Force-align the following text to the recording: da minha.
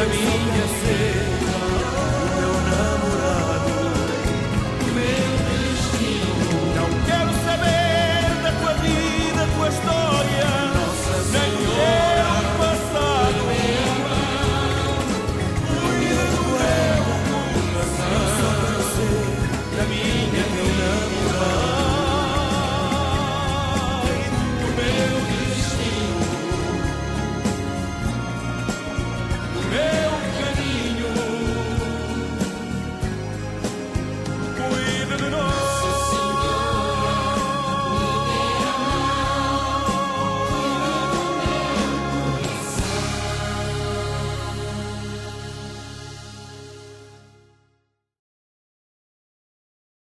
da 0.00 0.06
minha. 0.06 1.49